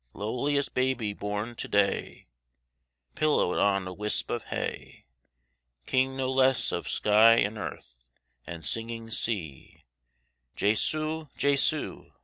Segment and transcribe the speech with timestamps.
[0.13, 2.25] Lowliest baby born to day,
[3.13, 5.05] Pillowed on a wisp of hay;
[5.85, 7.97] King no less of sky and earth,
[8.47, 9.83] And singing sea;
[10.55, 11.27] Jesu!
[11.37, 12.13] Jesu!